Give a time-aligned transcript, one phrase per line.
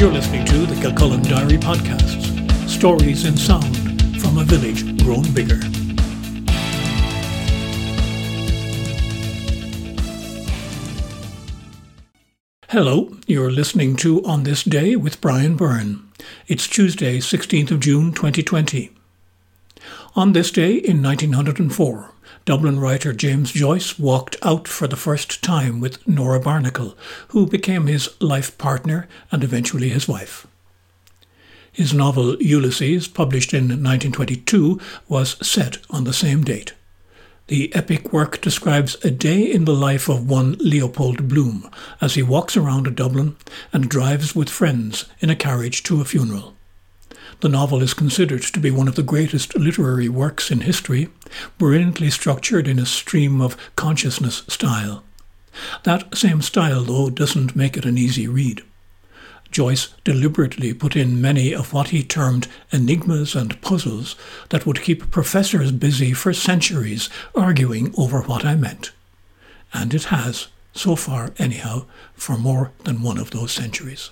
[0.00, 3.76] You're listening to the Kilcullen Diary Podcasts, stories in sound
[4.18, 5.60] from a village grown bigger.
[12.70, 16.08] Hello, you're listening to On This Day with Brian Byrne.
[16.48, 18.99] It's Tuesday, 16th of June 2020.
[20.16, 22.12] On this day in 1904,
[22.44, 26.96] Dublin writer James Joyce walked out for the first time with Nora Barnacle,
[27.28, 30.46] who became his life partner and eventually his wife.
[31.72, 36.74] His novel Ulysses, published in 1922, was set on the same date.
[37.46, 41.68] The epic work describes a day in the life of one Leopold Bloom
[42.00, 43.36] as he walks around Dublin
[43.72, 46.54] and drives with friends in a carriage to a funeral.
[47.40, 51.08] The novel is considered to be one of the greatest literary works in history,
[51.56, 55.04] brilliantly structured in a stream of consciousness style.
[55.84, 58.62] That same style, though, doesn't make it an easy read.
[59.50, 64.16] Joyce deliberately put in many of what he termed enigmas and puzzles
[64.50, 68.92] that would keep professors busy for centuries arguing over what I meant.
[69.72, 74.10] And it has, so far anyhow, for more than one of those centuries.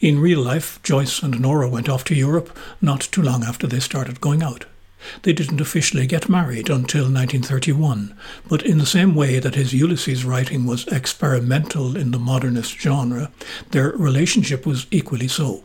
[0.00, 3.80] In real life, Joyce and Nora went off to Europe not too long after they
[3.80, 4.66] started going out.
[5.22, 8.16] They didn't officially get married until 1931,
[8.48, 13.30] but in the same way that his Ulysses writing was experimental in the modernist genre,
[13.70, 15.64] their relationship was equally so.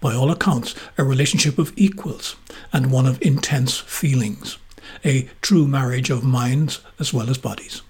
[0.00, 2.36] By all accounts, a relationship of equals
[2.72, 4.56] and one of intense feelings,
[5.04, 7.82] a true marriage of minds as well as bodies.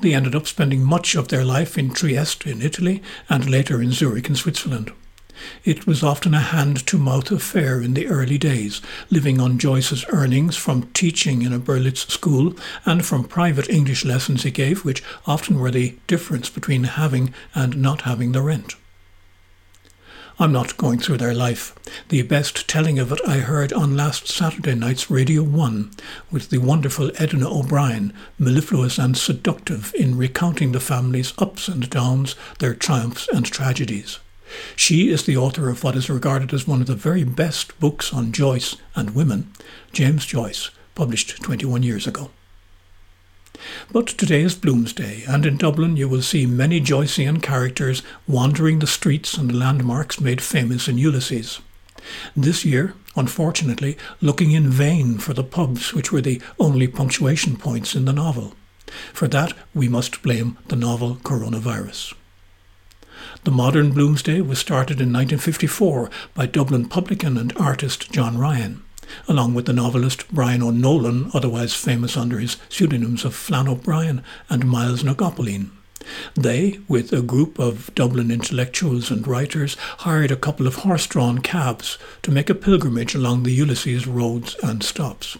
[0.00, 3.92] They ended up spending much of their life in Trieste in Italy and later in
[3.92, 4.92] Zurich in Switzerland.
[5.64, 10.04] It was often a hand to mouth affair in the early days, living on Joyce's
[10.10, 15.02] earnings from teaching in a Berlitz school and from private English lessons he gave, which
[15.26, 18.74] often were the difference between having and not having the rent.
[20.38, 21.74] I'm not going through their life.
[22.08, 25.90] The best telling of it I heard on last Saturday night's Radio 1
[26.30, 32.34] with the wonderful Edna O'Brien, mellifluous and seductive in recounting the family's ups and downs,
[32.60, 34.20] their triumphs and tragedies.
[34.74, 38.12] She is the author of what is regarded as one of the very best books
[38.12, 39.52] on Joyce and women,
[39.92, 42.30] James Joyce, published 21 years ago.
[43.92, 48.86] But today is Bloomsday, and in Dublin you will see many Joycean characters wandering the
[48.86, 51.60] streets and landmarks made famous in Ulysses.
[52.36, 57.94] This year, unfortunately, looking in vain for the pubs which were the only punctuation points
[57.94, 58.54] in the novel.
[59.12, 62.14] For that, we must blame the novel coronavirus.
[63.44, 68.82] The modern Bloomsday was started in 1954 by Dublin publican and artist John Ryan
[69.28, 74.64] along with the novelist Brian O'Nolan, otherwise famous under his pseudonyms of Flann O'Brien and
[74.64, 75.14] Myles na.
[76.34, 81.38] They, with a group of Dublin intellectuals and writers, hired a couple of horse drawn
[81.38, 85.36] cabs to make a pilgrimage along the Ulysses roads and stops.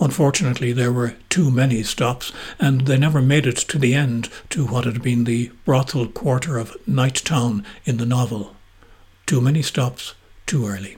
[0.00, 4.66] Unfortunately, there were too many stops, and they never made it to the end to
[4.66, 8.54] what had been the brothel quarter of Night Town in the novel.
[9.26, 10.14] Too many stops,
[10.46, 10.96] too early.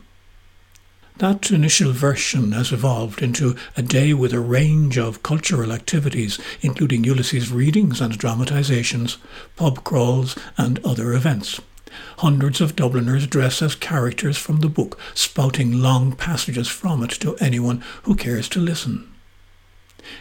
[1.18, 7.04] That initial version has evolved into a day with a range of cultural activities, including
[7.04, 9.18] Ulysses readings and dramatisations,
[9.54, 11.60] pub crawls, and other events.
[12.18, 17.36] Hundreds of Dubliners dress as characters from the book, spouting long passages from it to
[17.36, 19.08] anyone who cares to listen.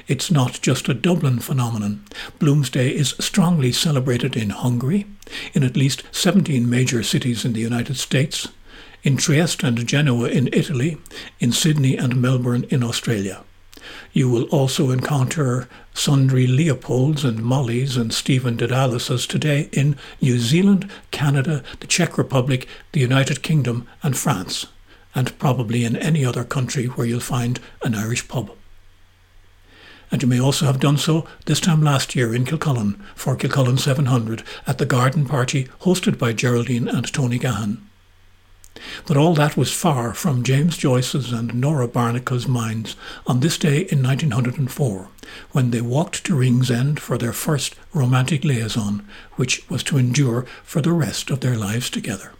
[0.07, 2.05] It's not just a Dublin phenomenon.
[2.37, 5.07] Bloomsday is strongly celebrated in Hungary,
[5.55, 8.47] in at least 17 major cities in the United States,
[9.03, 10.97] in Trieste and Genoa in Italy,
[11.39, 13.43] in Sydney and Melbourne in Australia.
[14.13, 20.89] You will also encounter sundry Leopolds and Mollys and Stephen Dedalus today in New Zealand,
[21.11, 24.67] Canada, the Czech Republic, the United Kingdom, and France,
[25.13, 28.51] and probably in any other country where you'll find an Irish pub.
[30.11, 33.79] And you may also have done so this time last year in Kilcullen for Kilcullen
[33.79, 37.79] 700 at the garden party hosted by Geraldine and Tony Gahan.
[39.05, 42.95] But all that was far from James Joyce's and Nora Barnacle's minds
[43.25, 45.07] on this day in 1904,
[45.51, 50.81] when they walked to Ringsend for their first romantic liaison, which was to endure for
[50.81, 52.33] the rest of their lives together.